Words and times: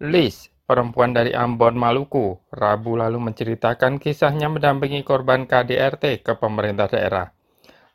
Liz, 0.00 0.48
perempuan 0.64 1.12
dari 1.12 1.36
Ambon, 1.36 1.76
Maluku, 1.76 2.40
Rabu 2.48 2.96
lalu 2.96 3.20
menceritakan 3.20 4.00
kisahnya 4.00 4.48
mendampingi 4.48 5.04
korban 5.04 5.44
KDRT 5.44 6.24
ke 6.24 6.40
pemerintah 6.40 6.88
daerah. 6.88 7.28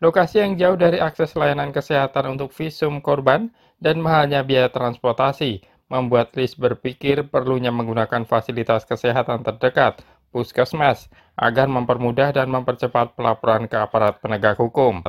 Lokasi 0.06 0.46
yang 0.46 0.54
jauh 0.54 0.78
dari 0.78 1.02
akses 1.02 1.34
layanan 1.34 1.74
kesehatan 1.74 2.38
untuk 2.38 2.54
visum 2.54 3.02
korban 3.02 3.50
dan 3.82 3.98
mahalnya 4.06 4.46
biaya 4.46 4.70
transportasi 4.70 5.66
membuat 5.90 6.38
Liz 6.38 6.54
berpikir 6.54 7.26
perlunya 7.26 7.74
menggunakan 7.74 8.30
fasilitas 8.30 8.86
kesehatan 8.86 9.42
terdekat, 9.42 10.06
puskesmas, 10.30 11.10
agar 11.34 11.66
mempermudah 11.66 12.38
dan 12.38 12.54
mempercepat 12.54 13.18
pelaporan 13.18 13.66
ke 13.66 13.82
aparat 13.82 14.22
penegak 14.22 14.62
hukum. 14.62 15.02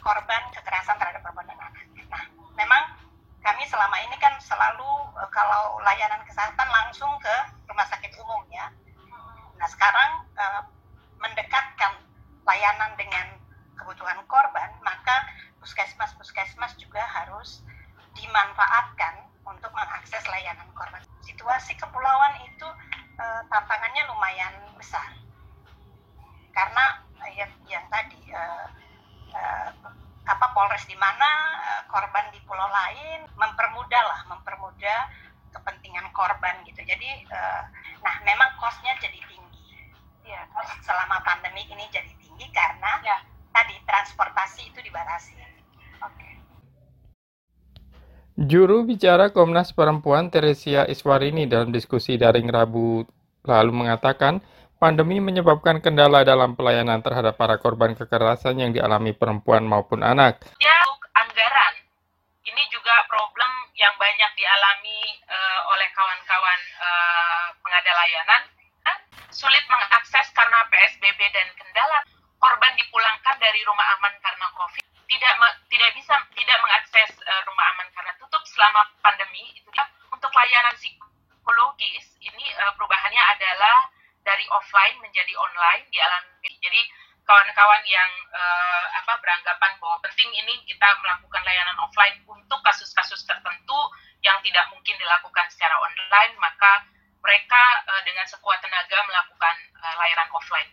Korban 0.00 0.42
kekerasan 0.56 0.96
terhadap 0.96 1.20
perempuan 1.20 1.44
dan 1.52 1.58
anak. 1.60 1.84
Nah, 2.08 2.24
memang 2.56 2.82
kami 3.44 3.65
selama 3.76 4.00
ini 4.08 4.16
kan 4.16 4.32
selalu 4.40 4.88
uh, 5.20 5.28
kalau 5.28 5.76
layanan 5.84 6.24
kesehatan 6.24 6.64
langsung 6.64 7.12
ke 7.20 7.36
rumah 7.68 7.84
sakit 7.92 8.08
umum 8.24 8.40
ya. 8.48 8.72
Nah 9.60 9.68
sekarang 9.68 10.24
uh, 10.32 10.64
mendekatkan 11.20 12.00
layanan 12.48 12.96
dengan 12.96 13.36
kebutuhan 13.76 14.16
korban, 14.24 14.72
maka 14.80 15.28
puskesmas-puskesmas 15.60 16.72
juga 16.80 17.04
harus 17.04 17.60
dimanfaatkan 18.16 19.28
untuk 19.44 19.68
mengakses 19.76 20.24
layanan 20.24 20.72
korban. 20.72 21.04
Situasi 21.20 21.76
kepulauan 21.76 22.32
itu 22.48 22.64
uh, 23.20 23.44
tantangannya 23.52 24.08
lumayan 24.08 24.56
besar 24.80 25.12
karena 26.56 27.04
yang, 27.36 27.52
yang 27.68 27.84
tadi 27.92 28.32
uh, 28.32 28.72
uh, 29.36 29.68
apa 30.24 30.46
Polres 30.56 30.88
di 30.88 30.96
mana 30.96 31.28
korban 31.86 32.28
di 32.34 32.40
pulau 32.44 32.66
lain 32.68 33.24
mempermudah 33.38 34.02
lah 34.02 34.20
mempermudah 34.28 35.00
kepentingan 35.54 36.12
korban 36.12 36.60
gitu 36.68 36.82
jadi 36.84 37.10
uh, 37.32 37.62
nah 38.04 38.14
jadi 38.82 39.20
tinggi 39.24 39.64
ya 40.26 40.40
kos 40.52 40.70
selama 40.84 41.22
pandemi 41.22 41.64
ini 41.68 41.84
jadi 41.88 42.12
tinggi 42.20 42.46
karena 42.52 42.92
ya. 43.04 43.16
tadi 43.54 43.74
transportasi 43.86 44.72
itu 44.72 44.78
dibatasi 44.84 45.32
oke 46.02 46.28
Juru 48.36 48.84
bicara 48.84 49.32
Komnas 49.32 49.72
Perempuan 49.72 50.28
Teresia 50.28 50.84
Iswarini 50.84 51.48
dalam 51.48 51.72
diskusi 51.72 52.20
daring 52.20 52.52
Rabu 52.52 53.08
lalu 53.46 53.72
mengatakan 53.72 54.44
Pandemi 54.76 55.24
menyebabkan 55.24 55.80
kendala 55.80 56.20
dalam 56.20 56.52
pelayanan 56.52 57.00
terhadap 57.00 57.40
para 57.40 57.56
korban 57.56 57.96
kekerasan 57.96 58.60
yang 58.60 58.76
dialami 58.76 59.16
perempuan 59.16 59.64
maupun 59.64 60.04
anak. 60.04 60.44
Ya, 60.60 60.76
anggaran. 61.16 61.74
Ini 62.44 62.60
juga 62.68 62.92
problem 63.08 63.48
yang 63.72 63.96
banyak 63.96 64.30
dialami 64.36 65.00
uh, 65.32 65.60
oleh 65.72 65.88
kawan-kawan 65.96 66.60
uh, 66.76 67.46
pengada 67.64 67.88
layanan. 67.88 68.42
Sulit 69.32 69.64
mengakses 69.70 70.26
karena 70.32 70.58
PSBB 70.70 71.20
dan 71.32 71.48
kendala. 71.58 72.02
Korban 72.36 72.72
dipulangkan 72.76 73.36
dari 73.40 73.60
rumah 73.64 73.86
aman 73.98 74.14
karena 74.20 74.46
COVID. 74.54 74.84
Tidak 75.06 75.32
tidak 75.72 75.90
bisa 75.96 76.14
tidak 76.34 76.58
mengakses 76.62 77.10
uh, 77.24 77.42
rumah 77.46 77.66
aman 77.74 77.88
karena 77.94 78.12
tutup 78.20 78.42
selama 78.44 78.84
pandemi. 79.00 79.56
Itu 79.56 79.70
untuk 80.12 80.30
layanan 80.32 80.74
psikologis 80.76 82.06
ini 82.22 82.44
uh, 82.60 82.72
perubahannya 82.76 83.22
adalah 83.36 83.88
dari 84.26 84.42
offline 84.50 84.98
menjadi 84.98 85.32
online 85.38 85.86
di 85.94 86.02
alam 86.02 86.24
jadi 86.66 86.82
kawan-kawan 87.26 87.82
yang 87.86 88.10
uh, 88.34 88.84
apa 89.02 89.18
beranggapan 89.22 89.72
bahwa 89.78 89.98
penting 90.02 90.30
ini 90.34 90.62
kita 90.66 90.86
melakukan 90.98 91.42
layanan 91.46 91.78
offline 91.78 92.18
untuk 92.26 92.58
kasus-kasus 92.66 93.22
tertentu 93.22 93.78
yang 94.22 94.38
tidak 94.42 94.66
mungkin 94.74 94.98
dilakukan 94.98 95.46
secara 95.54 95.78
online 95.78 96.34
maka 96.42 96.86
mereka 97.26 97.62
uh, 97.90 98.02
dengan 98.06 98.26
sekuat 98.30 98.62
tenaga 98.62 98.98
melakukan 99.10 99.54
uh, 99.82 99.94
layanan 99.98 100.30
offline 100.30 100.70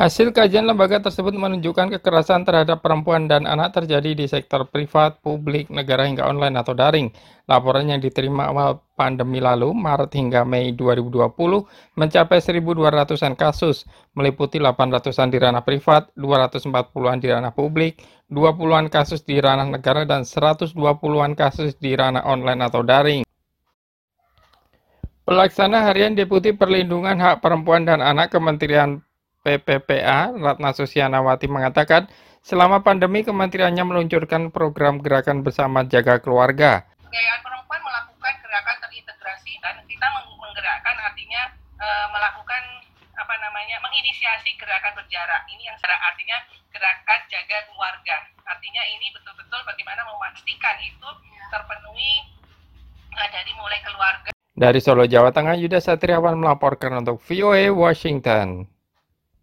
Hasil 0.00 0.32
kajian 0.32 0.64
lembaga 0.64 0.96
tersebut 0.96 1.36
menunjukkan 1.36 1.98
kekerasan 1.98 2.48
terhadap 2.48 2.80
perempuan 2.80 3.28
dan 3.28 3.44
anak 3.44 3.76
terjadi 3.76 4.16
di 4.16 4.24
sektor 4.24 4.64
privat, 4.64 5.20
publik, 5.20 5.68
negara 5.68 6.08
hingga 6.08 6.24
online 6.24 6.56
atau 6.56 6.72
daring. 6.72 7.12
Laporan 7.44 7.84
yang 7.84 8.00
diterima 8.00 8.48
awal 8.48 8.80
pandemi 8.96 9.44
lalu, 9.44 9.76
Maret 9.76 10.14
hingga 10.16 10.40
Mei 10.46 10.72
2020, 10.72 11.36
mencapai 12.00 12.38
1.200-an 12.40 13.36
kasus, 13.36 13.84
meliputi 14.16 14.56
800-an 14.56 15.28
di 15.28 15.36
ranah 15.36 15.66
privat, 15.68 16.08
240-an 16.16 17.18
di 17.20 17.28
ranah 17.28 17.52
publik, 17.52 18.00
20-an 18.32 18.88
kasus 18.88 19.20
di 19.20 19.36
ranah 19.36 19.68
negara, 19.68 20.08
dan 20.08 20.24
120-an 20.24 21.36
kasus 21.36 21.76
di 21.76 21.92
ranah 21.92 22.24
online 22.24 22.62
atau 22.64 22.80
daring. 22.80 23.28
Pelaksana 25.30 25.86
Harian 25.86 26.18
Deputi 26.18 26.50
Perlindungan 26.50 27.14
Hak 27.22 27.38
Perempuan 27.38 27.86
dan 27.86 28.02
Anak 28.02 28.34
Kementerian 28.34 28.98
PPPA, 29.46 30.34
Ratna 30.34 30.74
Susianawati 30.74 31.46
mengatakan, 31.46 32.10
selama 32.42 32.82
pandemi 32.82 33.22
kementeriannya 33.22 33.86
meluncurkan 33.86 34.50
program 34.50 34.98
gerakan 34.98 35.46
bersama 35.46 35.86
jaga 35.86 36.18
keluarga. 36.18 36.82
Yayasan 37.14 37.46
perempuan 37.46 37.78
melakukan 37.78 38.34
gerakan 38.42 38.76
terintegrasi 38.82 39.54
dan 39.62 39.78
kita 39.86 40.06
menggerakkan 40.18 40.96
artinya 40.98 41.42
e, 41.78 41.88
melakukan 42.10 42.62
apa 43.14 43.34
namanya 43.38 43.78
menginisiasi 43.86 44.58
gerakan 44.58 44.98
berjarak. 44.98 45.46
Ini 45.46 45.62
yang 45.62 45.78
secara 45.78 46.10
artinya 46.10 46.42
gerakan 46.74 47.20
jaga 47.30 47.70
keluarga. 47.70 48.16
Artinya 48.50 48.82
ini 48.98 49.14
betul-betul 49.14 49.62
bagaimana 49.62 50.02
memastikan 50.10 50.74
itu 50.82 51.10
terpenuhi 51.54 52.34
e, 53.14 53.22
dari 53.30 53.54
mulai 53.54 53.78
keluarga. 53.86 54.29
Dari 54.60 54.76
Solo, 54.76 55.08
Jawa 55.08 55.32
Tengah, 55.32 55.56
Yuda 55.56 55.80
Satriawan 55.80 56.36
melaporkan 56.36 57.00
untuk 57.00 57.16
VOA 57.24 57.72
Washington. 57.72 58.68